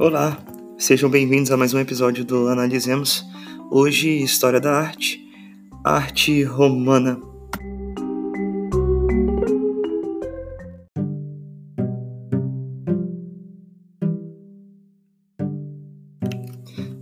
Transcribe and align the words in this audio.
Olá, 0.00 0.38
sejam 0.78 1.10
bem-vindos 1.10 1.50
a 1.50 1.56
mais 1.56 1.74
um 1.74 1.80
episódio 1.80 2.24
do 2.24 2.46
Analisemos. 2.46 3.26
Hoje, 3.68 4.22
História 4.22 4.60
da 4.60 4.72
Arte, 4.72 5.20
Arte 5.82 6.44
Romana. 6.44 7.20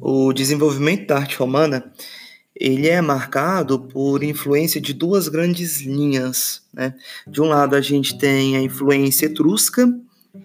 O 0.01 0.33
desenvolvimento 0.33 1.09
da 1.09 1.19
arte 1.19 1.37
romana 1.37 1.93
ele 2.59 2.89
é 2.89 3.03
marcado 3.03 3.79
por 3.79 4.25
influência 4.25 4.81
de 4.81 4.95
duas 4.95 5.29
grandes 5.29 5.83
linhas. 5.83 6.63
Né? 6.73 6.95
De 7.29 7.43
um 7.43 7.45
lado, 7.45 7.77
a 7.77 7.81
gente 7.83 8.17
tem 8.17 8.57
a 8.57 8.63
influência 8.63 9.27
etrusca, 9.27 9.87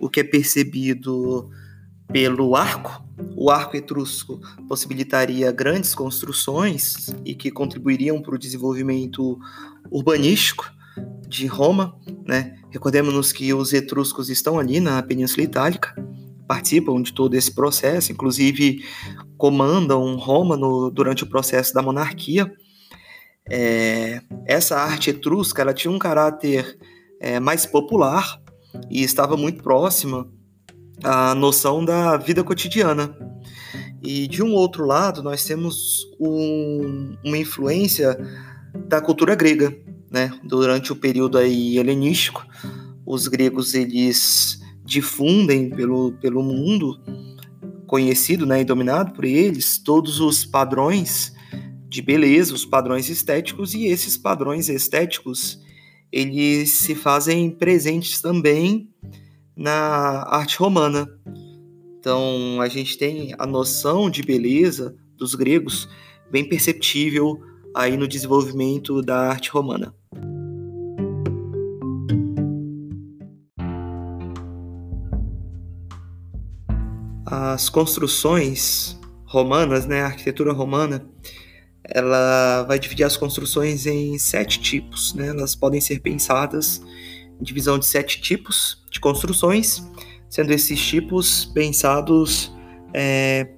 o 0.02 0.10
que 0.10 0.20
é 0.20 0.24
percebido 0.26 1.50
pelo 2.12 2.56
arco. 2.56 3.04
O 3.36 3.50
arco 3.50 3.78
etrusco 3.78 4.40
possibilitaria 4.68 5.52
grandes 5.52 5.94
construções 5.94 7.14
e 7.24 7.36
que 7.36 7.52
contribuiriam 7.52 8.22
para 8.22 8.36
o 8.36 8.40
desenvolvimento 8.40 9.38
urbanístico 9.90 10.72
de 11.28 11.46
Roma. 11.46 11.96
Né? 12.26 12.58
Recordemos 12.70 13.32
que 13.32 13.54
os 13.54 13.74
etruscos 13.74 14.30
estão 14.30 14.60
ali 14.60 14.80
na 14.80 15.02
Península 15.02 15.44
Itálica, 15.44 15.96
participam 16.48 17.02
de 17.02 17.14
todo 17.14 17.36
esse 17.36 17.54
processo, 17.54 18.12
inclusive 18.12 18.84
comandam 19.38 20.16
Roma 20.18 20.58
no, 20.58 20.90
durante 20.92 21.24
o 21.24 21.28
processo 21.28 21.74
da 21.74 21.82
monarquia. 21.82 22.52
É, 23.50 24.22
essa 24.46 24.78
arte 24.78 25.10
etrusca 25.10 25.62
ela 25.62 25.74
tinha 25.74 25.92
um 25.92 26.00
caráter 26.00 26.78
é, 27.20 27.40
mais 27.40 27.66
popular 27.66 28.42
e 28.90 29.04
estava 29.04 29.36
muito 29.38 29.64
próxima 29.64 30.28
à 31.04 31.34
noção 31.36 31.84
da 31.84 32.18
vida 32.18 32.44
cotidiana. 32.44 33.16
E 34.02 34.28
de 34.28 34.42
um 34.42 34.54
outro 34.54 34.86
lado, 34.86 35.22
nós 35.22 35.46
temos 35.46 36.08
um, 36.20 37.16
uma 37.24 37.38
influência 37.38 38.18
da 38.88 39.00
cultura 39.00 39.36
grega, 39.36 39.76
né? 40.10 40.32
Durante 40.44 40.92
o 40.92 40.96
período 40.96 41.38
aí 41.38 41.78
helenístico, 41.78 42.46
os 43.06 43.28
gregos 43.28 43.74
eles 43.74 44.60
difundem 44.84 45.70
pelo, 45.70 46.14
pelo 46.14 46.42
mundo 46.42 47.00
conhecido 47.86 48.46
né, 48.46 48.62
e 48.62 48.66
dominado 48.66 49.14
por 49.14 49.26
eles 49.26 49.78
todos 49.78 50.20
os 50.20 50.46
padrões 50.46 51.34
de 51.90 52.02
beleza, 52.02 52.54
os 52.54 52.66
padrões 52.66 53.10
estéticos, 53.10 53.74
e 53.74 53.86
esses 53.86 54.18
padrões 54.18 54.70
estéticos 54.70 55.60
eles 56.12 56.72
se 56.72 56.96
fazem 56.96 57.50
presentes 57.50 58.22
também 58.22 58.90
na 59.56 60.24
arte 60.28 60.58
romana. 60.58 61.08
Então 62.00 62.60
a 62.62 62.68
gente 62.68 62.98
tem 62.98 63.36
a 63.38 63.46
noção 63.46 64.10
de 64.10 64.24
beleza 64.24 64.96
dos 65.18 65.36
gregos 65.36 65.88
bem 66.32 66.48
perceptível 66.48 67.40
aí 67.76 67.96
no 67.96 68.08
desenvolvimento 68.08 69.02
da 69.02 69.30
arte 69.30 69.50
romana. 69.50 69.94
as 77.32 77.70
construções 77.70 79.00
romanas, 79.26 79.86
né, 79.86 80.02
a 80.02 80.08
arquitetura 80.08 80.52
romana, 80.52 81.06
ela 81.84 82.64
vai 82.64 82.78
dividir 82.78 83.06
as 83.06 83.16
construções 83.16 83.86
em 83.86 84.20
sete 84.20 84.60
tipos, 84.60 85.14
né? 85.14 85.30
Elas 85.30 85.56
podem 85.56 85.80
ser 85.80 86.00
pensadas 86.00 86.82
divisão 87.42 87.80
de 87.80 87.86
sete 87.86 88.22
tipos 88.22 88.84
de 88.90 89.00
construções, 89.00 89.84
sendo 90.30 90.52
esses 90.52 90.80
tipos 90.80 91.46
pensados 91.46 92.52
é, 92.94 93.50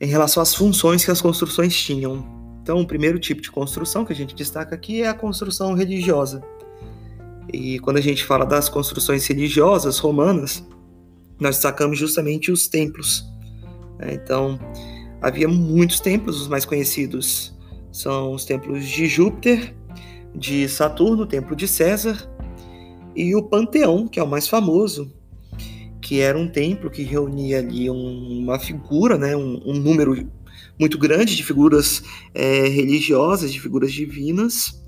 em 0.00 0.06
relação 0.06 0.42
às 0.42 0.54
funções 0.54 1.04
que 1.04 1.10
as 1.10 1.20
construções 1.20 1.74
tinham. 1.74 2.24
Então, 2.62 2.80
o 2.80 2.86
primeiro 2.86 3.18
tipo 3.18 3.40
de 3.40 3.50
construção 3.50 4.04
que 4.04 4.12
a 4.12 4.16
gente 4.16 4.34
destaca 4.34 4.74
aqui 4.74 5.02
é 5.02 5.08
a 5.08 5.14
construção 5.14 5.74
religiosa. 5.74 6.42
E 7.52 7.78
quando 7.80 7.96
a 7.96 8.00
gente 8.00 8.24
fala 8.24 8.44
das 8.44 8.68
construções 8.68 9.26
religiosas 9.26 9.98
romanas, 9.98 10.64
nós 11.40 11.56
destacamos 11.56 11.98
justamente 11.98 12.52
os 12.52 12.68
templos. 12.68 13.24
Né? 13.98 14.14
Então, 14.14 14.58
havia 15.20 15.48
muitos 15.48 15.98
templos, 15.98 16.40
os 16.40 16.48
mais 16.48 16.64
conhecidos 16.64 17.58
são 17.90 18.32
os 18.32 18.44
templos 18.44 18.86
de 18.86 19.06
Júpiter, 19.06 19.74
de 20.34 20.68
Saturno, 20.68 21.24
o 21.24 21.26
templo 21.26 21.56
de 21.56 21.66
César, 21.66 22.29
e 23.14 23.34
o 23.34 23.42
Panteão, 23.42 24.06
que 24.06 24.18
é 24.20 24.22
o 24.22 24.28
mais 24.28 24.48
famoso, 24.48 25.12
que 26.00 26.20
era 26.20 26.36
um 26.36 26.48
templo 26.48 26.90
que 26.90 27.02
reunia 27.02 27.58
ali 27.58 27.90
um, 27.90 28.40
uma 28.42 28.58
figura, 28.58 29.16
né, 29.16 29.36
um, 29.36 29.60
um, 29.64 29.74
número 29.74 30.28
muito 30.78 30.98
grande 30.98 31.36
de 31.36 31.44
figuras 31.44 32.02
é, 32.34 32.66
religiosas, 32.68 33.52
de 33.52 33.60
figuras 33.60 33.92
divinas. 33.92 34.82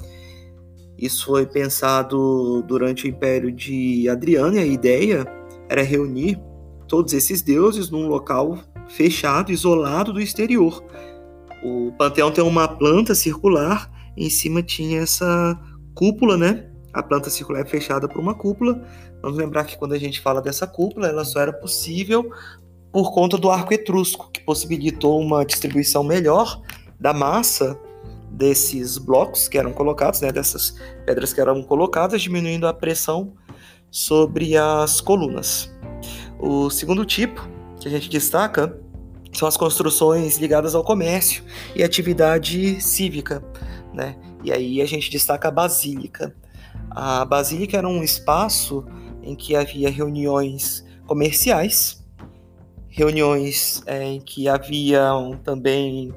Isso 0.99 1.27
foi 1.27 1.47
pensado 1.47 2.63
durante 2.67 3.05
o 3.05 3.09
Império 3.09 3.53
de 3.53 4.09
Adriano, 4.09 4.57
e 4.57 4.61
a 4.61 4.67
ideia 4.67 5.27
era 5.69 5.83
reunir 5.83 6.41
todos 6.89 7.13
esses 7.13 7.43
deuses 7.43 7.91
num 7.91 8.07
local 8.07 8.59
fechado, 8.89 9.53
isolado 9.53 10.13
do 10.13 10.21
exterior. 10.21 10.83
O 11.63 11.93
panteão 11.93 12.31
tem 12.31 12.43
uma 12.43 12.67
planta 12.67 13.15
circular, 13.15 13.91
em 14.17 14.29
cima 14.29 14.63
tinha 14.63 15.01
essa 15.01 15.59
cúpula, 15.95 16.37
né? 16.37 16.72
A 16.93 17.03
planta 17.03 17.31
circular 17.31 17.61
é 17.61 17.65
fechada 17.65 18.09
por 18.09 18.21
uma 18.21 18.35
cúpula. 18.35 18.83
Vamos 19.23 19.39
lembrar 19.39 19.65
que 19.65 19.79
quando 19.79 19.93
a 19.93 19.99
gente 19.99 20.21
fala 20.21 20.43
dessa 20.43 20.67
cúpula, 20.67 21.09
ela 21.09 21.25
só 21.25 21.41
era 21.41 21.53
possível 21.53 22.31
por 22.93 23.13
conta 23.13 23.39
do 23.39 23.51
arco 23.51 23.73
etrusco, 23.73 24.31
que 24.31 24.45
possibilitou 24.45 25.19
uma 25.19 25.45
distribuição 25.45 26.05
melhor 26.05 26.61
da 27.01 27.15
massa 27.15 27.79
desses 28.31 28.99
blocos 28.99 29.49
que 29.49 29.57
eram 29.57 29.73
colocados, 29.73 30.21
né, 30.21 30.31
dessas 30.31 30.77
pedras 31.07 31.33
que 31.33 31.41
eram 31.41 31.63
colocadas, 31.63 32.21
diminuindo 32.21 32.67
a 32.67 32.75
pressão 32.75 33.33
sobre 33.91 34.57
as 34.57 35.01
colunas. 35.01 35.71
O 36.39 36.69
segundo 36.71 37.05
tipo 37.05 37.49
que 37.81 37.89
a 37.89 37.91
gente 37.91 38.09
destaca 38.09 38.79
são 39.33 39.49
as 39.49 39.57
construções 39.57 40.39
ligadas 40.39 40.75
ao 40.75 40.85
comércio 40.85 41.43
e 41.75 41.83
atividade 41.83 42.81
cívica, 42.81 43.43
né? 43.93 44.17
E 44.45 44.53
aí 44.53 44.83
a 44.83 44.87
gente 44.87 45.11
destaca 45.11 45.49
a 45.49 45.51
basílica. 45.51 46.35
A 46.95 47.25
basílica 47.25 47.79
era 47.79 47.89
um 47.89 48.03
espaço 48.03 48.85
em 49.23 49.35
que 49.35 49.57
havia 49.57 49.91
reuniões 49.91 50.85
comerciais, 51.07 52.05
reuniões 52.89 53.83
é, 53.87 54.05
em 54.05 54.21
que 54.21 54.49
havia 54.49 55.11
também 55.43 56.15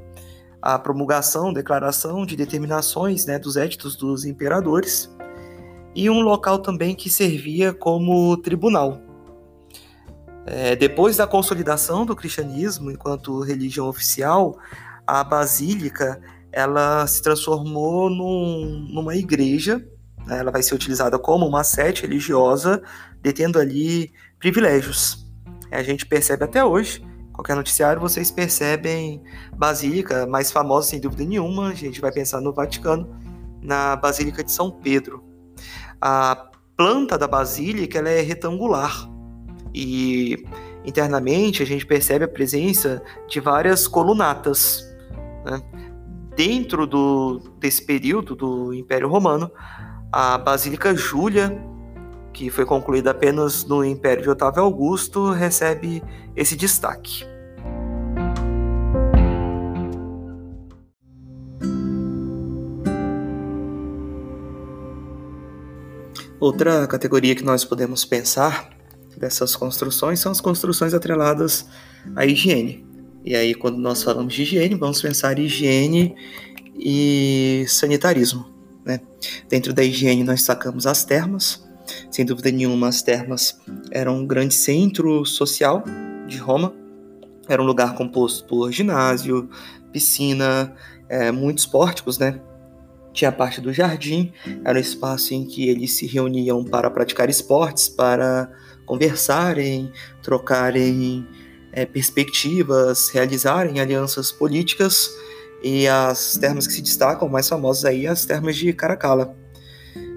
a 0.61 0.77
promulgação, 0.77 1.53
declaração 1.53 2.25
de 2.25 2.35
determinações 2.35 3.25
né, 3.25 3.37
dos 3.37 3.55
éditos 3.55 3.95
dos 3.95 4.25
imperadores, 4.25 5.09
e 5.93 6.09
um 6.09 6.21
local 6.21 6.59
também 6.59 6.93
que 6.93 7.09
servia 7.09 7.73
como 7.73 8.35
tribunal. 8.37 8.99
É, 10.45 10.75
depois 10.75 11.17
da 11.17 11.25
consolidação 11.25 12.05
do 12.05 12.15
cristianismo 12.15 12.91
enquanto 12.91 13.39
religião 13.41 13.87
oficial, 13.87 14.57
a 15.07 15.23
basílica 15.23 16.21
ela 16.51 17.05
se 17.07 17.21
transformou 17.21 18.09
num, 18.09 18.87
numa 18.91 19.15
igreja. 19.15 19.85
Né? 20.25 20.39
Ela 20.39 20.51
vai 20.51 20.63
ser 20.63 20.75
utilizada 20.75 21.17
como 21.19 21.45
uma 21.45 21.63
sede 21.63 22.01
religiosa, 22.01 22.81
detendo 23.21 23.59
ali 23.59 24.11
privilégios. 24.39 25.25
A 25.71 25.83
gente 25.83 26.05
percebe 26.05 26.43
até 26.43 26.63
hoje. 26.63 27.05
Qualquer 27.33 27.55
noticiário 27.55 27.99
vocês 27.99 28.31
percebem 28.31 29.21
basílica 29.55 30.25
mais 30.25 30.51
famosa 30.51 30.87
sem 30.87 30.99
dúvida 30.99 31.25
nenhuma. 31.25 31.67
A 31.67 31.73
gente 31.73 31.99
vai 31.99 32.11
pensar 32.11 32.39
no 32.39 32.53
Vaticano, 32.53 33.13
na 33.61 33.95
Basílica 33.95 34.43
de 34.43 34.51
São 34.51 34.71
Pedro. 34.71 35.23
A 35.99 36.49
planta 36.77 37.17
da 37.17 37.27
basílica 37.27 37.99
ela 37.99 38.09
é 38.09 38.21
retangular 38.21 39.09
e 39.73 40.45
internamente 40.85 41.63
a 41.63 41.65
gente 41.65 41.85
percebe 41.85 42.25
a 42.25 42.27
presença 42.27 43.01
de 43.27 43.39
várias 43.39 43.87
colunatas. 43.87 44.83
Né? 45.43 45.61
Dentro 46.35 46.85
do, 46.85 47.39
desse 47.59 47.85
período 47.85 48.35
do 48.35 48.73
Império 48.73 49.07
Romano, 49.07 49.49
a 50.17 50.37
Basílica 50.37 50.95
Júlia, 50.95 51.61
que 52.31 52.49
foi 52.49 52.65
concluída 52.65 53.11
apenas 53.11 53.65
no 53.65 53.83
Império 53.83 54.23
de 54.23 54.29
Otávio 54.29 54.63
Augusto, 54.63 55.29
recebe 55.29 56.01
esse 56.33 56.55
destaque. 56.55 57.25
Outra 66.39 66.87
categoria 66.87 67.35
que 67.35 67.43
nós 67.43 67.65
podemos 67.65 68.05
pensar 68.05 68.69
dessas 69.17 69.53
construções 69.53 70.21
são 70.21 70.31
as 70.31 70.39
construções 70.39 70.93
atreladas 70.93 71.67
à 72.15 72.25
higiene. 72.25 72.87
E 73.25 73.35
aí, 73.35 73.53
quando 73.53 73.79
nós 73.79 74.01
falamos 74.01 74.33
de 74.33 74.43
higiene, 74.43 74.75
vamos 74.75 75.01
pensar 75.01 75.37
em 75.37 75.43
higiene 75.43 76.15
e 76.73 77.65
sanitarismo. 77.67 78.54
Né? 78.85 79.01
Dentro 79.49 79.73
da 79.73 79.83
higiene, 79.83 80.23
nós 80.23 80.39
destacamos 80.39 80.85
as 80.85 81.03
termas. 81.03 81.65
Sem 82.09 82.25
dúvida 82.25 82.51
nenhuma, 82.51 82.87
as 82.87 83.01
termas 83.01 83.59
eram 83.91 84.19
um 84.19 84.25
grande 84.25 84.53
centro 84.53 85.25
social 85.25 85.83
de 86.27 86.37
Roma. 86.37 86.73
Era 87.47 87.61
um 87.61 87.65
lugar 87.65 87.95
composto 87.95 88.45
por 88.47 88.71
ginásio, 88.71 89.49
piscina, 89.91 90.73
é, 91.09 91.31
muitos 91.31 91.65
pórticos, 91.65 92.17
né? 92.17 92.39
Tinha 93.13 93.29
a 93.29 93.31
parte 93.31 93.61
do 93.61 93.71
jardim, 93.71 94.33
era 94.65 94.77
um 94.77 94.81
espaço 94.81 95.33
em 95.33 95.45
que 95.45 95.69
eles 95.69 95.93
se 95.93 96.05
reuniam 96.05 96.63
para 96.65 96.89
praticar 96.89 97.29
esportes, 97.29 97.87
para 97.87 98.51
conversarem, 98.85 99.91
trocarem 100.21 101.25
é, 101.71 101.85
perspectivas, 101.85 103.09
realizarem 103.09 103.79
alianças 103.79 104.31
políticas. 104.31 105.09
E 105.63 105.87
as 105.87 106.37
termas 106.37 106.67
que 106.67 106.73
se 106.73 106.81
destacam, 106.81 107.27
mais 107.27 107.49
famosas 107.49 107.85
aí, 107.85 108.05
as 108.05 108.25
termas 108.25 108.55
de 108.55 108.71
Caracalla. 108.73 109.35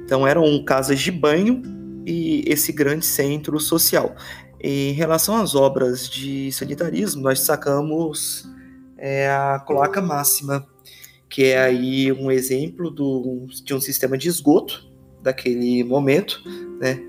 Então 0.05 0.27
eram 0.27 0.63
casas 0.65 1.01
de 1.01 1.11
banho 1.11 1.63
e 2.07 2.43
esse 2.47 2.73
grande 2.73 3.05
centro 3.05 3.59
social. 3.61 4.15
Em 4.61 4.93
relação 4.93 5.37
às 5.37 5.55
obras 5.55 6.09
de 6.09 6.51
sanitarismo, 6.51 7.23
nós 7.23 7.41
sacamos 7.41 8.49
é, 8.97 9.29
a 9.29 9.63
cloaca 9.65 10.01
máxima, 10.01 10.67
que 11.29 11.45
é 11.45 11.61
aí 11.61 12.11
um 12.11 12.31
exemplo 12.31 12.91
do, 12.91 13.47
de 13.65 13.75
um 13.75 13.81
sistema 13.81 14.19
de 14.19 14.29
esgoto 14.29 14.91
daquele 15.23 15.85
momento, 15.85 16.43
né? 16.81 17.01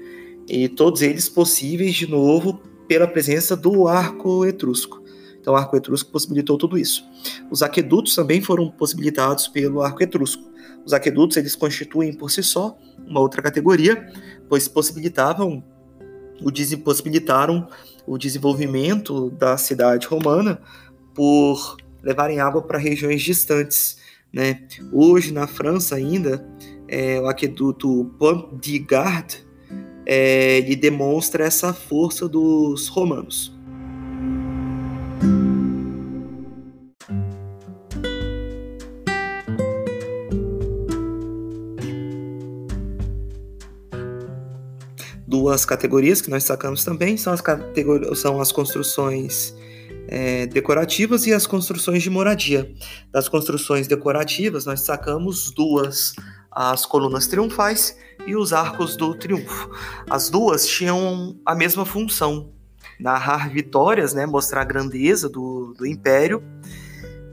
E 0.47 0.67
todos 0.67 1.01
eles 1.01 1.29
possíveis 1.29 1.95
de 1.95 2.07
novo 2.07 2.61
pela 2.87 3.07
presença 3.07 3.55
do 3.55 3.87
arco 3.87 4.45
etrusco. 4.45 5.01
Então, 5.49 5.55
o 5.55 5.57
arco 5.57 5.75
etrusco 5.75 6.11
possibilitou 6.11 6.59
tudo 6.59 6.77
isso. 6.77 7.03
Os 7.49 7.63
aquedutos 7.63 8.13
também 8.13 8.39
foram 8.39 8.69
possibilitados 8.69 9.47
pelo 9.47 9.81
arco 9.81 10.03
etrusco. 10.03 10.43
Os 10.85 10.93
aquedutos 10.93 11.37
eles 11.37 11.55
constituem 11.55 12.13
por 12.13 12.29
si 12.29 12.43
só 12.43 12.77
uma 13.07 13.19
outra 13.19 13.41
categoria, 13.41 14.13
pois 14.47 14.67
possibilitavam 14.67 15.63
o 16.39 16.51
possibilitaram 16.83 17.67
o 18.05 18.15
desenvolvimento 18.15 19.31
da 19.31 19.57
cidade 19.57 20.05
romana 20.05 20.61
por 21.15 21.77
levarem 22.03 22.39
água 22.39 22.61
para 22.61 22.77
regiões 22.77 23.23
distantes. 23.23 23.97
Né? 24.31 24.67
Hoje, 24.93 25.33
na 25.33 25.47
França 25.47 25.95
ainda, 25.95 26.47
é, 26.87 27.19
o 27.19 27.25
aqueduto 27.25 28.13
Pont 28.19 28.55
de 28.61 28.77
Garde 28.77 29.43
é, 30.05 30.59
ele 30.59 30.75
demonstra 30.75 31.43
essa 31.43 31.73
força 31.73 32.29
dos 32.29 32.87
romanos. 32.87 33.58
Duas 45.49 45.65
categorias 45.65 46.21
que 46.21 46.29
nós 46.29 46.43
sacamos 46.43 46.83
também 46.83 47.17
são 47.17 47.33
as, 47.33 47.41
são 48.19 48.39
as 48.39 48.51
construções 48.51 49.55
é, 50.07 50.45
decorativas 50.45 51.25
e 51.25 51.33
as 51.33 51.47
construções 51.47 52.03
de 52.03 52.09
moradia. 52.09 52.71
Das 53.11 53.27
construções 53.27 53.87
decorativas, 53.87 54.65
nós 54.65 54.81
sacamos 54.81 55.49
duas: 55.49 56.13
as 56.51 56.85
colunas 56.85 57.25
triunfais 57.25 57.97
e 58.27 58.35
os 58.35 58.53
arcos 58.53 58.95
do 58.95 59.15
triunfo. 59.15 59.71
As 60.07 60.29
duas 60.29 60.67
tinham 60.67 61.35
a 61.43 61.55
mesma 61.55 61.83
função: 61.83 62.51
narrar 62.99 63.49
vitórias, 63.51 64.13
né, 64.13 64.27
mostrar 64.27 64.61
a 64.61 64.65
grandeza 64.65 65.27
do, 65.27 65.73
do 65.75 65.85
império. 65.87 66.43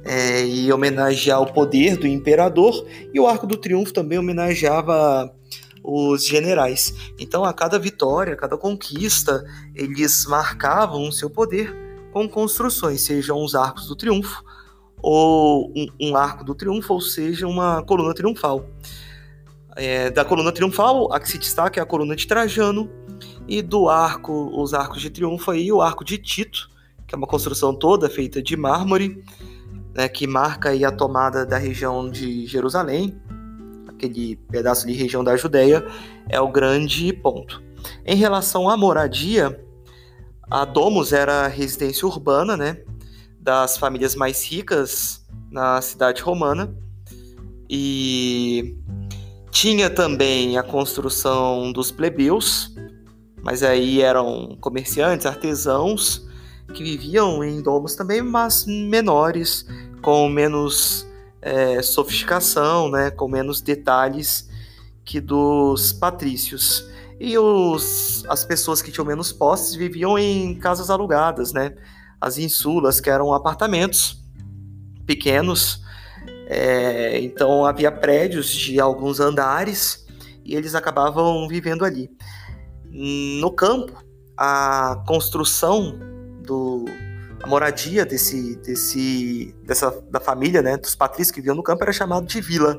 É, 0.09 0.47
e 0.47 0.73
homenagear 0.73 1.43
o 1.43 1.53
poder 1.53 1.97
do 1.97 2.07
imperador, 2.07 2.87
e 3.13 3.19
o 3.19 3.27
Arco 3.27 3.45
do 3.45 3.57
Triunfo 3.57 3.93
também 3.93 4.17
homenageava 4.17 5.36
os 5.87 6.25
generais. 6.27 6.93
Então, 7.17 7.45
a 7.45 7.53
cada 7.53 7.79
vitória, 7.79 8.35
a 8.35 8.37
cada 8.37 8.59
conquista, 8.59 9.45
eles 9.73 10.27
marcavam 10.27 11.09
o 11.09 11.13
seu 11.13 11.31
poder 11.31 11.75
com 12.13 12.29
construções, 12.29 13.03
sejam 13.03 13.43
os 13.43 13.55
arcos 13.55 13.87
do 13.87 13.95
triunfo, 13.95 14.43
ou 15.01 15.73
um, 15.77 15.87
um 16.01 16.17
arco 16.17 16.43
do 16.43 16.55
triunfo, 16.55 16.95
ou 16.95 17.01
seja, 17.01 17.47
uma 17.47 17.83
coluna 17.85 18.13
triunfal. 18.13 18.69
É, 19.77 20.11
da 20.11 20.25
coluna 20.25 20.51
triunfal, 20.51 21.13
a 21.13 21.21
que 21.21 21.29
se 21.29 21.39
destaca 21.39 21.79
é 21.79 21.83
a 21.83 21.87
coluna 21.87 22.17
de 22.17 22.27
Trajano, 22.27 22.91
e 23.47 23.63
do 23.63 23.89
arco, 23.89 24.51
os 24.61 24.75
arcos 24.75 25.01
de 25.01 25.11
triunfo 25.11 25.53
aí, 25.53 25.71
o 25.71 25.81
arco 25.81 26.05
de 26.05 26.19
Tito, 26.19 26.69
que 27.07 27.15
é 27.15 27.19
uma 27.19 27.27
construção 27.27 27.73
toda 27.73 28.11
feita 28.11 28.43
de 28.43 28.57
mármore, 28.57 29.23
né, 29.95 30.09
que 30.09 30.27
marca 30.27 30.71
aí 30.71 30.85
a 30.85 30.91
tomada 30.91 31.47
da 31.47 31.59
região 31.59 32.11
de 32.11 32.45
Jerusalém, 32.47 33.17
aquele 33.97 34.37
pedaço 34.51 34.87
de 34.87 34.93
região 34.93 35.25
da 35.25 35.37
Judéia, 35.37 35.85
é 36.29 36.41
o 36.41 36.49
grande 36.49 37.13
ponto. 37.13 37.63
Em 38.05 38.17
relação 38.17 38.69
à 38.69 38.77
moradia, 38.77 39.61
a 40.51 40.65
Domus 40.65 41.13
era 41.13 41.47
a 41.47 41.49
residência 41.49 42.07
urbana, 42.07 42.57
né, 42.57 42.83
das 43.41 43.77
famílias 43.79 44.15
mais 44.15 44.45
ricas 44.45 45.25
na 45.51 45.81
cidade 45.81 46.23
romana 46.23 46.75
e 47.69 48.77
tinha 49.51 49.89
também 49.89 50.59
a 50.59 50.63
construção 50.63 51.73
dos 51.73 51.91
plebeus, 51.91 52.75
mas 53.43 53.63
aí 53.63 54.03
eram 54.03 54.57
comerciantes, 54.61 55.27
artesãos 55.27 56.27
que 56.75 56.83
viviam 56.83 57.43
em 57.43 57.63
domos 57.63 57.95
também, 57.95 58.21
mas 58.23 58.67
menores, 58.67 59.67
com 60.03 60.29
menos 60.29 61.07
é, 61.41 61.81
sofisticação, 61.83 62.91
né, 62.91 63.11
com 63.11 63.29
menos 63.29 63.61
detalhes 63.61 64.49
que 65.05 65.21
dos 65.21 65.93
patrícios. 65.93 66.89
E 67.19 67.39
os, 67.39 68.25
as 68.29 68.45
pessoas 68.45 68.83
que 68.83 68.91
tinham 68.91 69.07
menos 69.07 69.33
posses 69.33 69.75
viviam 69.75 70.19
em 70.19 70.55
casas 70.57 70.91
alugadas, 70.91 71.53
né? 71.53 71.75
As 72.21 72.37
insulas, 72.37 73.01
que 73.01 73.09
eram 73.09 73.33
apartamentos 73.33 74.23
pequenos. 75.07 75.83
É, 76.49 77.19
então 77.21 77.65
havia 77.65 77.91
prédios 77.91 78.51
de 78.51 78.79
alguns 78.79 79.19
andares 79.19 80.05
e 80.45 80.55
eles 80.55 80.75
acabavam 80.75 81.49
vivendo 81.49 81.85
ali. 81.85 82.11
No 82.91 83.51
campo, 83.51 84.05
a 84.37 85.03
construção 85.07 85.99
do, 86.43 86.85
a 87.43 87.47
moradia 87.47 88.05
desse, 88.05 88.57
desse, 88.57 89.55
dessa, 89.65 89.91
da 90.11 90.21
família, 90.21 90.63
né, 90.63 90.77
dos 90.77 90.95
patrícios 90.95 91.31
que 91.31 91.41
viviam 91.41 91.55
no 91.55 91.63
campo, 91.63 91.83
era 91.83 91.93
chamado 91.93 92.27
de 92.27 92.41
vila. 92.41 92.79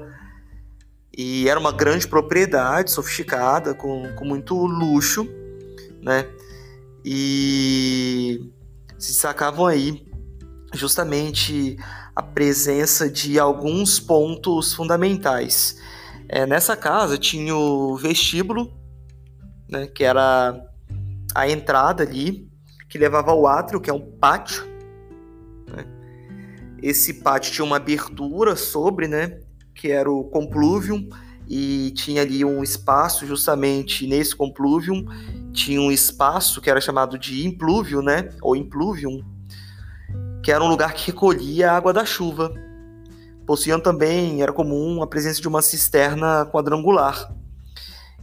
E 1.15 1.47
era 1.49 1.59
uma 1.59 1.71
grande 1.71 2.07
propriedade, 2.07 2.91
sofisticada, 2.91 3.73
com, 3.73 4.13
com 4.15 4.25
muito 4.25 4.55
luxo, 4.55 5.27
né? 6.01 6.27
E 7.03 8.51
se 8.99 9.11
destacavam 9.13 9.65
aí 9.65 10.05
justamente 10.73 11.77
a 12.15 12.21
presença 12.21 13.09
de 13.09 13.39
alguns 13.39 13.99
pontos 13.99 14.73
fundamentais. 14.73 15.77
É, 16.27 16.45
nessa 16.45 16.75
casa 16.75 17.17
tinha 17.17 17.55
o 17.55 17.95
vestíbulo, 17.95 18.73
né, 19.69 19.87
que 19.87 20.03
era 20.03 20.59
a 21.33 21.49
entrada 21.49 22.03
ali 22.03 22.47
que 22.89 22.97
levava 22.97 23.31
ao 23.31 23.45
átrio, 23.45 23.81
que 23.81 23.89
é 23.89 23.93
um 23.93 24.11
pátio. 24.17 24.63
Né? 25.67 25.85
Esse 26.81 27.15
pátio 27.15 27.51
tinha 27.51 27.65
uma 27.65 27.77
abertura 27.77 28.55
sobre, 28.55 29.07
né, 29.07 29.39
que 29.73 29.91
era 29.91 30.09
o 30.09 30.23
compluvium, 30.25 31.09
e 31.49 31.91
tinha 31.91 32.21
ali 32.21 32.43
um 32.43 32.61
espaço 32.61 33.25
justamente 33.25 34.05
nesse 34.05 34.35
compluvium, 34.35 35.05
tinha 35.53 35.79
um 35.79 35.91
espaço 35.91 36.61
que 36.61 36.69
era 36.69 36.81
chamado 36.81 37.17
de 37.17 37.47
implúvio, 37.47 38.01
né, 38.01 38.29
ou 38.41 38.55
impluvium, 38.55 39.23
que 40.43 40.51
era 40.51 40.63
um 40.63 40.67
lugar 40.67 40.93
que 40.93 41.07
recolhia 41.07 41.71
a 41.71 41.77
água 41.77 41.93
da 41.93 42.05
chuva. 42.05 42.53
Possuíam 43.45 43.79
também, 43.79 44.41
era 44.41 44.51
comum 44.51 45.01
a 45.01 45.07
presença 45.07 45.41
de 45.41 45.47
uma 45.47 45.61
cisterna 45.61 46.45
quadrangular. 46.51 47.33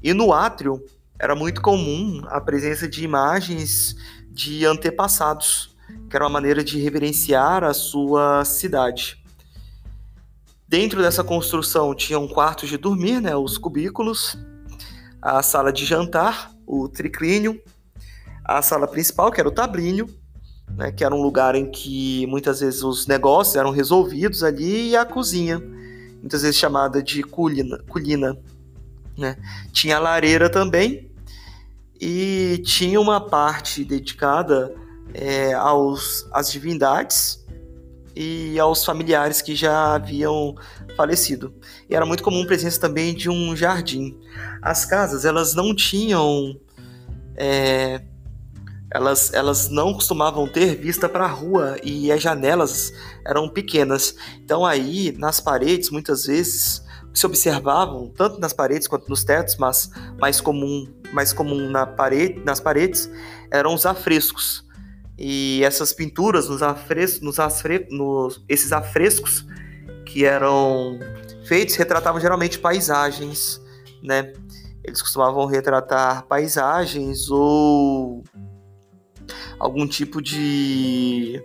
E 0.02 0.12
no 0.12 0.34
átrio 0.34 0.82
era 1.24 1.34
muito 1.34 1.62
comum 1.62 2.22
a 2.26 2.38
presença 2.38 2.86
de 2.86 3.02
imagens 3.02 3.96
de 4.30 4.66
antepassados, 4.66 5.74
que 6.10 6.14
era 6.14 6.26
uma 6.26 6.30
maneira 6.30 6.62
de 6.62 6.78
reverenciar 6.78 7.64
a 7.64 7.72
sua 7.72 8.44
cidade. 8.44 9.24
Dentro 10.68 11.00
dessa 11.00 11.24
construção 11.24 11.94
tinham 11.94 12.28
quartos 12.28 12.68
de 12.68 12.76
dormir, 12.76 13.22
né, 13.22 13.34
os 13.34 13.56
cubículos, 13.56 14.36
a 15.22 15.42
sala 15.42 15.72
de 15.72 15.86
jantar, 15.86 16.52
o 16.66 16.90
triclínio, 16.90 17.58
a 18.44 18.60
sala 18.60 18.86
principal, 18.86 19.30
que 19.30 19.40
era 19.40 19.48
o 19.48 19.52
tablínio, 19.52 20.06
né, 20.76 20.92
que 20.92 21.02
era 21.02 21.14
um 21.14 21.22
lugar 21.22 21.54
em 21.54 21.70
que 21.70 22.26
muitas 22.26 22.60
vezes 22.60 22.82
os 22.82 23.06
negócios 23.06 23.56
eram 23.56 23.70
resolvidos 23.70 24.42
ali, 24.42 24.90
e 24.90 24.96
a 24.96 25.06
cozinha, 25.06 25.58
muitas 26.20 26.42
vezes 26.42 26.56
chamada 26.58 27.02
de 27.02 27.22
culina. 27.22 27.78
culina 27.88 28.36
né. 29.16 29.36
Tinha 29.72 29.96
a 29.96 30.00
lareira 30.00 30.50
também, 30.50 31.13
e 32.00 32.60
tinha 32.64 33.00
uma 33.00 33.20
parte 33.20 33.84
dedicada 33.84 34.74
é, 35.12 35.52
aos, 35.54 36.26
às 36.32 36.50
divindades 36.50 37.44
e 38.16 38.58
aos 38.58 38.84
familiares 38.84 39.42
que 39.42 39.54
já 39.54 39.94
haviam 39.94 40.54
falecido. 40.96 41.54
E 41.88 41.94
era 41.94 42.06
muito 42.06 42.22
comum 42.22 42.42
a 42.42 42.46
presença 42.46 42.80
também 42.80 43.14
de 43.14 43.28
um 43.28 43.56
jardim. 43.56 44.18
As 44.62 44.84
casas 44.84 45.24
elas 45.24 45.54
não 45.54 45.74
tinham 45.74 46.58
é, 47.36 48.02
elas, 48.94 49.32
elas 49.34 49.68
não 49.68 49.92
costumavam 49.92 50.46
ter 50.46 50.76
vista 50.76 51.08
para 51.08 51.24
a 51.24 51.28
rua 51.28 51.76
e 51.82 52.12
as 52.12 52.22
janelas 52.22 52.92
eram 53.26 53.48
pequenas. 53.48 54.14
Então 54.42 54.64
aí 54.64 55.12
nas 55.18 55.40
paredes 55.40 55.90
muitas 55.90 56.26
vezes 56.26 56.82
se 57.12 57.26
observavam 57.26 58.08
tanto 58.08 58.40
nas 58.40 58.52
paredes 58.52 58.86
quanto 58.86 59.08
nos 59.08 59.24
tetos, 59.24 59.56
mas 59.56 59.90
mais 60.20 60.40
comum, 60.40 60.86
mais 61.14 61.32
comum 61.32 61.70
na 61.70 61.86
parede, 61.86 62.42
nas 62.44 62.60
paredes 62.60 63.10
eram 63.50 63.72
os 63.72 63.86
afrescos. 63.86 64.64
E 65.16 65.62
essas 65.62 65.92
pinturas 65.92 66.48
nos 66.48 66.60
afrescos, 66.60 67.20
nos, 67.20 67.38
afre, 67.38 67.86
nos 67.90 68.44
esses 68.48 68.72
afrescos 68.72 69.46
que 70.04 70.24
eram 70.24 70.98
feitos 71.46 71.76
retratavam 71.76 72.20
geralmente 72.20 72.58
paisagens, 72.58 73.60
né? 74.02 74.32
Eles 74.82 75.00
costumavam 75.00 75.46
retratar 75.46 76.26
paisagens 76.26 77.30
ou 77.30 78.22
algum 79.58 79.86
tipo 79.86 80.20
de 80.20 81.40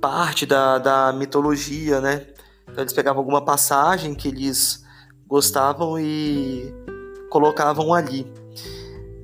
parte 0.00 0.46
da, 0.46 0.78
da 0.78 1.12
mitologia, 1.12 2.00
né? 2.00 2.26
Então 2.68 2.82
eles 2.82 2.92
pegavam 2.92 3.20
alguma 3.20 3.44
passagem 3.44 4.14
que 4.14 4.28
eles 4.28 4.82
gostavam 5.26 5.98
e 5.98 6.74
colocavam 7.30 7.92
ali. 7.92 8.26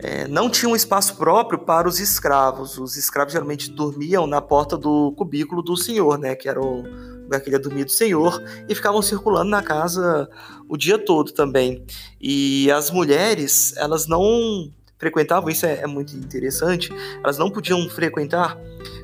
É, 0.03 0.27
não 0.27 0.49
tinha 0.49 0.69
um 0.69 0.77
espaço 0.77 1.17
próprio 1.17 1.59
para 1.59 1.87
os 1.87 2.01
escravos. 2.01 2.79
Os 2.79 2.97
escravos 2.97 3.33
geralmente 3.33 3.71
dormiam 3.71 4.27
na 4.27 4.41
porta 4.41 4.77
do 4.77 5.13
cubículo 5.13 5.63
do 5.63 5.77
senhor, 5.77 6.19
né? 6.19 6.35
Que 6.35 6.49
era 6.49 6.61
o 6.61 6.83
lugar 7.31 7.41
que 7.41 7.49
ele 7.49 7.57
ia 7.57 7.63
dormir 7.63 7.85
do 7.85 7.93
senhor, 7.93 8.43
e 8.69 8.75
ficavam 8.75 9.01
circulando 9.01 9.51
na 9.51 9.63
casa 9.63 10.29
o 10.69 10.77
dia 10.77 10.99
todo 10.99 11.33
também. 11.33 11.85
E 12.21 12.69
as 12.73 12.91
mulheres, 12.91 13.77
elas 13.77 14.09
não 14.09 14.73
frequentavam, 14.99 15.49
isso 15.49 15.65
é, 15.65 15.81
é 15.81 15.87
muito 15.87 16.15
interessante, 16.17 16.93
elas 17.23 17.39
não 17.39 17.51
podiam 17.51 17.89
frequentar 17.89 18.59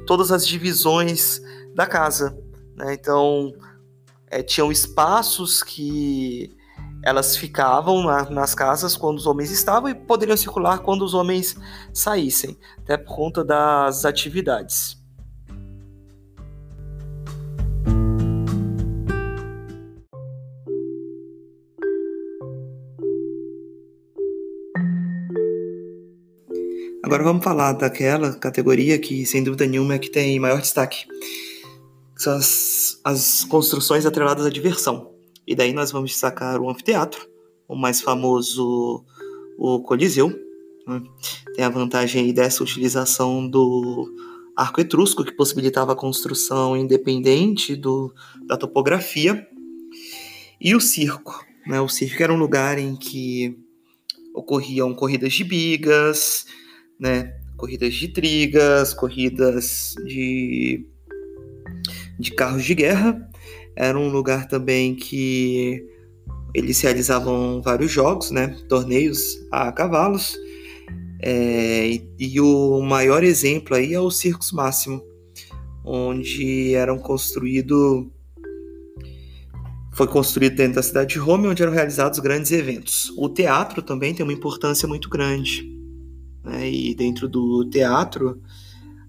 todas 0.07 0.33
as 0.33 0.47
divisões 0.47 1.41
da 1.75 1.87
casa. 1.87 2.37
Né? 2.75 2.95
Então, 2.95 3.55
é, 4.29 4.43
tinham 4.43 4.73
espaços 4.73 5.63
que 5.63 6.56
elas 7.07 7.37
ficavam 7.37 8.03
na, 8.03 8.29
nas 8.29 8.53
casas 8.53 8.97
quando 8.97 9.19
os 9.19 9.29
homens 9.29 9.53
estavam 9.53 9.89
e 9.89 9.95
poderiam 9.95 10.37
circular 10.37 10.81
quando 10.81 11.03
os 11.03 11.15
homens 11.15 11.57
saíssem, 11.95 12.59
até 12.79 12.97
por 12.97 13.15
conta 13.15 13.45
das 13.45 14.05
atividades. 14.05 15.01
Agora 27.05 27.23
vamos 27.23 27.45
falar 27.45 27.75
daquela 27.75 28.35
categoria 28.35 28.99
que, 28.99 29.25
sem 29.25 29.45
dúvida 29.45 29.65
nenhuma, 29.65 29.95
é 29.95 29.99
que 30.01 30.11
tem 30.11 30.41
maior 30.41 30.61
destaque. 30.61 31.07
São 32.17 32.33
as, 32.33 32.99
as 33.05 33.45
construções 33.45 34.05
atreladas 34.05 34.45
à 34.45 34.51
diversão. 34.51 35.16
E 35.47 35.55
daí 35.55 35.73
nós 35.73 35.93
vamos 35.93 36.11
destacar 36.11 36.61
o 36.61 36.69
anfiteatro, 36.69 37.29
o 37.69 37.77
mais 37.77 38.01
famoso, 38.01 39.05
o 39.57 39.81
Coliseu. 39.81 40.29
Né? 40.87 41.03
Tem 41.55 41.65
a 41.65 41.69
vantagem 41.69 42.33
dessa 42.33 42.63
utilização 42.63 43.49
do 43.49 44.13
arco 44.57 44.81
etrusco, 44.81 45.25
que 45.25 45.33
possibilitava 45.33 45.93
a 45.93 45.97
construção 45.97 46.77
independente 46.77 47.77
do, 47.77 48.13
da 48.47 48.57
topografia. 48.57 49.47
E 50.61 50.75
o 50.75 50.81
circo. 50.81 51.45
Né? 51.67 51.81
O 51.81 51.89
circo 51.89 52.23
era 52.23 52.33
um 52.33 52.39
lugar 52.39 52.79
em 52.79 52.97
que 52.97 53.57
ocorriam 54.35 54.95
corridas 54.95 55.33
de 55.33 55.45
bigas, 55.45 56.47
né? 57.01 57.35
Corridas 57.57 57.95
de 57.95 58.09
trigas, 58.09 58.93
corridas 58.93 59.95
de, 60.05 60.87
de 62.19 62.31
carros 62.33 62.65
de 62.65 62.75
guerra. 62.75 63.31
Era 63.77 63.99
um 63.99 64.09
lugar 64.09 64.49
também 64.49 64.95
que 64.95 65.85
eles 66.55 66.81
realizavam 66.81 67.61
vários 67.63 67.93
jogos, 67.93 68.31
né? 68.31 68.57
Torneios 68.69 69.21
a 69.53 69.71
cavalos. 69.71 70.37
É, 71.21 72.01
e, 72.19 72.41
o 72.41 72.81
maior 72.81 73.23
exemplo 73.23 73.77
aí 73.77 73.93
é 73.93 74.01
o 74.01 74.11
Circus 74.11 74.53
Máximo, 74.53 75.03
onde 75.85 76.75
eram 76.75 76.99
construído 76.99 78.11
foi 79.93 80.07
construído 80.07 80.57
dentro 80.57 80.75
da 80.75 80.83
cidade 80.83 81.15
de 81.15 81.19
Roma, 81.19 81.49
onde 81.49 81.63
eram 81.63 81.73
realizados 81.73 82.19
grandes 82.19 82.53
eventos. 82.53 83.11
O 83.17 83.31
teatro 83.31 83.81
também 83.81 84.15
tem 84.15 84.25
uma 84.25 84.33
importância 84.33 84.87
muito 84.87 85.09
grande. 85.09 85.67
Né? 86.45 86.71
E 86.71 86.95
dentro 86.95 87.27
do 87.27 87.65
teatro, 87.71 88.39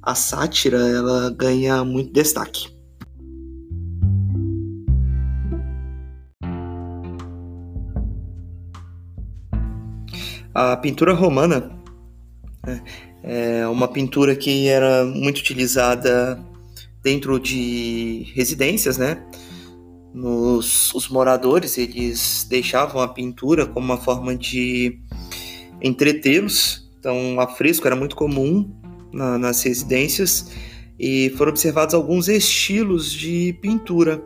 a 0.01 0.15
sátira 0.15 0.77
ela 0.77 1.29
ganha 1.29 1.83
muito 1.83 2.13
destaque. 2.13 2.76
A 10.57 10.75
pintura 10.75 11.13
romana 11.13 11.71
né, 12.65 12.83
é 13.21 13.67
uma 13.67 13.87
pintura 13.87 14.35
que 14.35 14.67
era 14.67 15.05
muito 15.05 15.37
utilizada 15.37 16.43
dentro 17.03 17.39
de 17.39 18.25
residências, 18.33 18.97
né? 18.97 19.23
Nos, 20.11 20.91
os 20.95 21.09
moradores 21.09 21.77
eles 21.77 22.47
deixavam 22.49 23.03
a 23.03 23.07
pintura 23.07 23.67
como 23.67 23.85
uma 23.85 23.97
forma 23.97 24.35
de 24.35 24.99
entretê-los 25.79 26.89
então, 26.99 27.39
afresco 27.39 27.85
era 27.85 27.95
muito 27.95 28.15
comum 28.15 28.67
na, 29.13 29.37
nas 29.37 29.61
residências 29.61 30.51
e 30.99 31.29
foram 31.37 31.51
observados 31.51 31.93
alguns 31.93 32.27
estilos 32.27 33.13
de 33.13 33.55
pintura. 33.61 34.23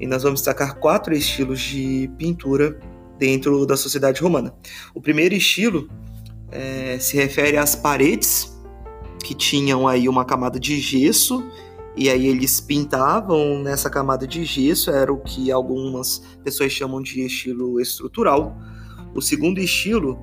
E 0.00 0.08
nós 0.08 0.24
vamos 0.24 0.40
destacar 0.40 0.80
quatro 0.80 1.14
estilos 1.14 1.60
de 1.60 2.10
pintura 2.18 2.80
dentro 3.18 3.66
da 3.66 3.76
sociedade 3.76 4.20
romana. 4.20 4.54
O 4.94 5.00
primeiro 5.00 5.34
estilo 5.34 5.88
é, 6.50 6.98
se 6.98 7.16
refere 7.16 7.56
às 7.56 7.74
paredes, 7.74 8.56
que 9.24 9.34
tinham 9.34 9.86
aí 9.86 10.08
uma 10.08 10.24
camada 10.24 10.58
de 10.58 10.78
gesso, 10.80 11.44
e 11.96 12.08
aí 12.08 12.26
eles 12.26 12.60
pintavam 12.60 13.60
nessa 13.60 13.90
camada 13.90 14.26
de 14.26 14.44
gesso, 14.44 14.90
era 14.90 15.12
o 15.12 15.18
que 15.18 15.50
algumas 15.50 16.22
pessoas 16.44 16.72
chamam 16.72 17.02
de 17.02 17.24
estilo 17.24 17.80
estrutural. 17.80 18.56
O 19.14 19.20
segundo 19.20 19.58
estilo 19.58 20.16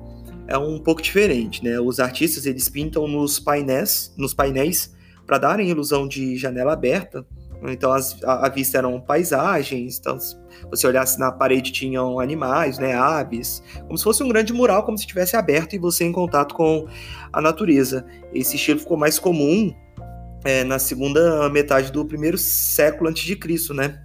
é 0.48 0.56
um 0.56 0.78
pouco 0.78 1.02
diferente, 1.02 1.62
né? 1.62 1.78
Os 1.78 2.00
artistas 2.00 2.46
eles 2.46 2.68
pintam 2.68 3.06
nos 3.06 3.38
painéis, 3.38 4.14
nos 4.16 4.32
painéis 4.32 4.94
para 5.26 5.38
darem 5.38 5.68
ilusão 5.68 6.08
de 6.08 6.36
janela 6.36 6.72
aberta. 6.72 7.26
Então 7.62 7.92
as, 7.92 8.22
a, 8.22 8.46
a, 8.46 8.48
vista 8.48 8.78
eram 8.78 9.00
paisagens, 9.00 9.98
então 9.98 10.18
se 10.20 10.36
você 10.70 10.86
olhasse 10.86 11.18
na 11.18 11.32
parede 11.32 11.72
tinham 11.72 12.20
animais, 12.20 12.78
né, 12.78 12.94
aves, 12.94 13.62
como 13.86 13.96
se 13.96 14.04
fosse 14.04 14.22
um 14.22 14.28
grande 14.28 14.52
mural, 14.52 14.84
como 14.84 14.96
se 14.96 15.04
estivesse 15.04 15.36
aberto 15.36 15.74
e 15.74 15.78
você 15.78 16.04
em 16.04 16.12
contato 16.12 16.54
com 16.54 16.86
a 17.32 17.40
natureza. 17.40 18.04
Esse 18.32 18.56
estilo 18.56 18.80
ficou 18.80 18.96
mais 18.96 19.18
comum 19.18 19.74
é, 20.44 20.64
na 20.64 20.78
segunda 20.78 21.48
metade 21.48 21.90
do 21.90 22.04
primeiro 22.04 22.38
século 22.38 23.10
antes 23.10 23.24
de 23.24 23.36
Cristo, 23.36 23.74
né? 23.74 24.02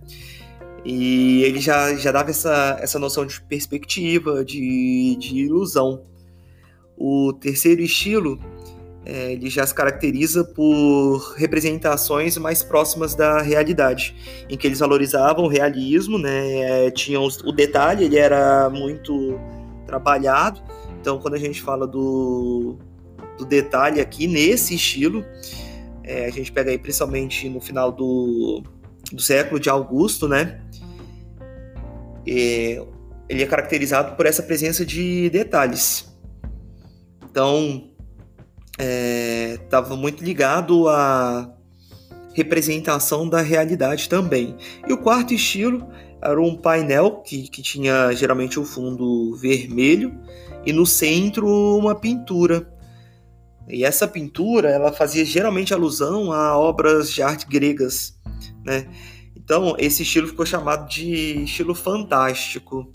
E 0.84 1.43
ele 1.43 1.60
já, 1.60 1.93
já 1.96 2.12
dava 2.12 2.31
essa, 2.31 2.77
essa 2.81 2.98
noção 2.98 3.25
de 3.25 3.39
perspectiva, 3.41 4.43
de, 4.43 5.15
de 5.20 5.36
ilusão. 5.38 6.03
O 6.98 7.34
terceiro 7.34 7.81
estilo 7.81 8.39
é, 9.03 9.31
ele 9.31 9.50
já 9.50 9.65
se 9.65 9.74
caracteriza 9.74 10.43
por 10.43 11.34
representações 11.36 12.38
mais 12.38 12.62
próximas 12.62 13.15
da 13.15 13.41
realidade, 13.41 14.15
em 14.48 14.55
que 14.55 14.67
eles 14.67 14.79
valorizavam 14.79 15.46
o 15.46 15.48
realismo, 15.48 16.20
né? 16.20 16.86
É, 16.88 16.91
tinham 16.91 17.27
o 17.43 17.51
detalhe, 17.51 18.05
ele 18.05 18.17
era 18.17 18.70
muito 18.70 19.39
trabalhado. 19.88 20.62
Então, 21.00 21.20
quando 21.20 21.34
a 21.34 21.39
gente 21.39 21.62
fala 21.62 21.88
do, 21.88 22.77
do 23.39 23.46
detalhe 23.46 24.00
aqui 24.00 24.27
nesse 24.27 24.75
estilo, 24.75 25.25
é, 26.03 26.25
a 26.25 26.29
gente 26.29 26.51
pega 26.51 26.70
aí 26.70 26.77
principalmente 26.77 27.50
no 27.50 27.60
final 27.60 27.91
do, 27.91 28.62
do 29.12 29.22
século 29.22 29.60
de 29.60 29.70
Augusto, 29.70 30.27
né? 30.27 30.62
É, 32.27 32.86
ele 33.27 33.41
é 33.41 33.48
caracterizado 33.48 34.15
por 34.15 34.27
essa 34.27 34.43
presença 34.43 34.86
de 34.86 35.27
detalhes. 35.31 36.08
Então, 37.24 37.90
estava 39.63 39.93
é, 39.93 39.97
muito 39.97 40.23
ligado 40.23 40.88
à 40.88 41.51
representação 42.33 43.27
da 43.27 43.41
realidade 43.41 44.07
também. 44.07 44.55
E 44.88 44.93
o 44.93 44.97
quarto 44.97 45.33
estilo 45.33 45.88
era 46.21 46.39
um 46.39 46.55
painel 46.55 47.21
que, 47.25 47.47
que 47.50 47.61
tinha 47.61 48.11
geralmente 48.13 48.59
o 48.59 48.65
fundo 48.65 49.35
vermelho 49.35 50.15
e 50.65 50.71
no 50.71 50.85
centro 50.85 51.47
uma 51.77 51.95
pintura. 51.95 52.71
E 53.67 53.83
essa 53.83 54.07
pintura 54.07 54.69
ela 54.69 54.91
fazia 54.91 55.25
geralmente 55.25 55.73
alusão 55.73 56.31
a 56.31 56.57
obras 56.57 57.11
de 57.11 57.21
arte 57.21 57.47
gregas, 57.47 58.17
né? 58.63 58.88
Então 59.35 59.75
esse 59.77 60.03
estilo 60.03 60.27
ficou 60.27 60.45
chamado 60.45 60.88
de 60.88 61.43
estilo 61.43 61.73
fantástico, 61.73 62.91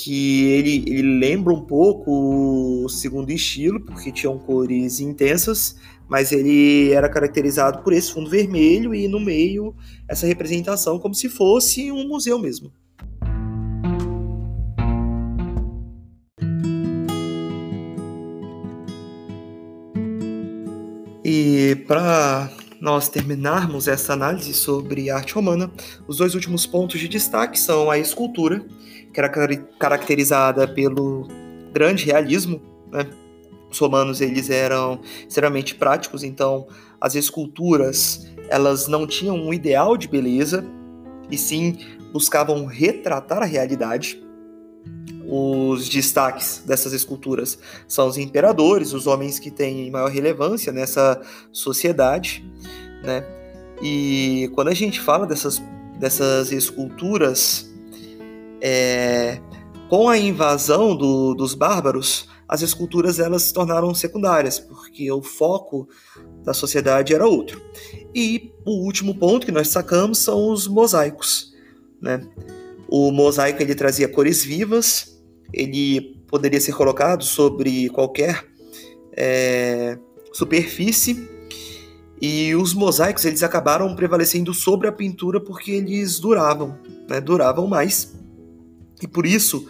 que 0.00 0.44
ele, 0.44 0.84
ele 0.86 1.18
lembra 1.18 1.52
um 1.52 1.60
pouco 1.60 2.84
o 2.84 2.88
segundo 2.88 3.32
estilo, 3.32 3.80
porque 3.80 4.12
tinham 4.12 4.38
cores 4.38 5.00
intensas, 5.00 5.74
mas 6.08 6.30
ele 6.30 6.92
era 6.92 7.08
caracterizado 7.08 7.82
por 7.82 7.92
esse 7.92 8.12
fundo 8.12 8.30
vermelho 8.30 8.94
e 8.94 9.08
no 9.08 9.18
meio 9.18 9.74
essa 10.08 10.24
representação 10.24 11.00
como 11.00 11.16
se 11.16 11.28
fosse 11.28 11.90
um 11.90 12.06
museu 12.06 12.38
mesmo. 12.38 12.70
E 21.24 21.74
para 21.88 22.52
nós 22.80 23.08
terminarmos 23.08 23.88
essa 23.88 24.12
análise 24.12 24.54
sobre 24.54 25.10
arte 25.10 25.34
romana, 25.34 25.68
os 26.06 26.18
dois 26.18 26.36
últimos 26.36 26.66
pontos 26.66 27.00
de 27.00 27.08
destaque 27.08 27.58
são 27.58 27.90
a 27.90 27.98
escultura, 27.98 28.64
que 29.18 29.38
era 29.38 29.56
caracterizada 29.78 30.68
pelo 30.68 31.26
grande 31.72 32.04
realismo. 32.04 32.60
Né? 32.92 33.06
Os 33.70 33.78
romanos 33.78 34.20
eles 34.20 34.48
eram 34.48 35.00
extremamente 35.26 35.74
práticos, 35.74 36.22
então 36.22 36.66
as 37.00 37.14
esculturas 37.14 38.26
elas 38.48 38.86
não 38.88 39.06
tinham 39.06 39.36
um 39.36 39.52
ideal 39.52 39.96
de 39.96 40.08
beleza, 40.08 40.64
e 41.30 41.36
sim 41.36 41.78
buscavam 42.12 42.64
retratar 42.64 43.42
a 43.42 43.44
realidade. 43.44 44.22
Os 45.30 45.88
destaques 45.90 46.62
dessas 46.66 46.94
esculturas 46.94 47.58
são 47.86 48.08
os 48.08 48.16
imperadores, 48.16 48.94
os 48.94 49.06
homens 49.06 49.38
que 49.38 49.50
têm 49.50 49.90
maior 49.90 50.10
relevância 50.10 50.72
nessa 50.72 51.20
sociedade, 51.52 52.42
né? 53.02 53.22
E 53.82 54.50
quando 54.54 54.68
a 54.68 54.74
gente 54.74 55.00
fala 55.00 55.26
dessas, 55.26 55.62
dessas 55.98 56.50
esculturas, 56.50 57.67
é, 58.60 59.40
com 59.88 60.08
a 60.08 60.18
invasão 60.18 60.96
do, 60.96 61.34
dos 61.34 61.54
bárbaros, 61.54 62.28
as 62.48 62.62
esculturas 62.62 63.18
elas 63.18 63.42
se 63.42 63.52
tornaram 63.52 63.94
secundárias, 63.94 64.58
porque 64.58 65.10
o 65.12 65.22
foco 65.22 65.88
da 66.42 66.54
sociedade 66.54 67.14
era 67.14 67.26
outro. 67.26 67.60
E 68.14 68.52
o 68.64 68.84
último 68.84 69.14
ponto 69.14 69.44
que 69.44 69.52
nós 69.52 69.68
sacamos 69.68 70.18
são 70.18 70.50
os 70.50 70.66
mosaicos. 70.66 71.54
Né? 72.00 72.26
O 72.88 73.12
mosaico 73.12 73.62
ele 73.62 73.74
trazia 73.74 74.08
cores 74.08 74.42
vivas, 74.42 75.20
ele 75.52 76.16
poderia 76.26 76.60
ser 76.60 76.72
colocado 76.72 77.22
sobre 77.22 77.90
qualquer 77.90 78.46
é, 79.12 79.98
superfície 80.32 81.28
e 82.20 82.54
os 82.54 82.74
mosaicos 82.74 83.24
eles 83.24 83.42
acabaram 83.42 83.94
prevalecendo 83.94 84.52
sobre 84.52 84.88
a 84.88 84.92
pintura 84.92 85.40
porque 85.40 85.72
eles 85.72 86.18
duravam, 86.18 86.78
né? 87.08 87.20
duravam 87.20 87.66
mais 87.66 88.17
e 89.02 89.06
por 89.06 89.26
isso 89.26 89.68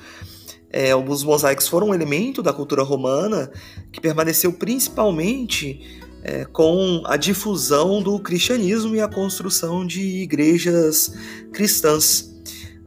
é, 0.70 0.94
os 0.94 1.23
mosaicos 1.25 1.66
foram 1.66 1.88
um 1.88 1.94
elemento 1.94 2.42
da 2.42 2.52
cultura 2.52 2.82
romana 2.82 3.50
que 3.92 4.00
permaneceu 4.00 4.52
principalmente 4.52 6.00
é, 6.23 6.44
com 6.44 7.02
a 7.06 7.16
difusão 7.16 8.02
do 8.02 8.18
cristianismo 8.18 8.94
e 8.94 9.00
a 9.00 9.08
construção 9.08 9.87
de 9.87 10.00
igrejas 10.00 11.12
cristãs. 11.52 12.35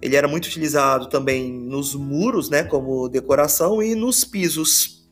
Ele 0.02 0.16
era 0.16 0.28
muito 0.28 0.46
utilizado 0.46 1.08
também 1.08 1.52
nos 1.52 1.96
muros, 1.96 2.50
né, 2.50 2.64
como 2.64 3.08
decoração 3.08 3.82
e 3.82 3.96
nos 3.96 4.24
pisos. 4.24 5.08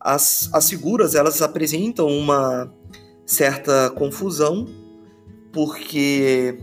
As, 0.00 0.50
as 0.52 0.68
figuras 0.68 1.14
elas 1.14 1.40
apresentam 1.40 2.06
uma 2.08 2.72
certa 3.26 3.90
confusão 3.90 4.66
porque 5.52 6.58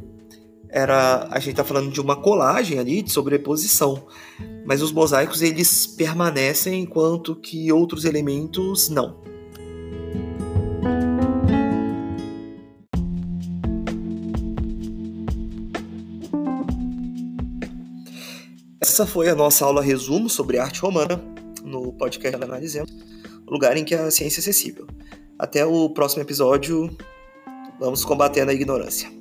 era 0.72 1.28
a 1.30 1.38
gente 1.38 1.52
está 1.52 1.64
falando 1.64 1.92
de 1.92 2.00
uma 2.00 2.16
colagem 2.16 2.80
ali 2.80 3.02
de 3.02 3.12
sobreposição, 3.12 4.08
mas 4.66 4.82
os 4.82 4.92
mosaicos 4.92 5.42
eles 5.42 5.86
permanecem 5.86 6.82
enquanto 6.82 7.36
que 7.36 7.72
outros 7.72 8.06
elementos 8.06 8.90
não. 8.90 9.20
Essa 18.80 19.06
foi 19.06 19.30
a 19.30 19.36
nossa 19.36 19.66
aula 19.66 19.82
resumo 19.82 20.30
sobre 20.30 20.58
arte 20.58 20.80
romana 20.80 21.22
no 21.64 21.94
podcast 21.94 22.44
Analisemos, 22.44 22.92
lugar 23.48 23.76
em 23.78 23.84
que 23.84 23.94
a 23.94 24.10
ciência 24.10 24.40
é 24.40 24.42
acessível. 24.42 24.88
Até 25.38 25.66
o 25.66 25.90
próximo 25.90 26.22
episódio. 26.22 26.90
Vamos 27.80 28.06
combatendo 28.06 28.52
a 28.52 28.54
ignorância. 28.54 29.21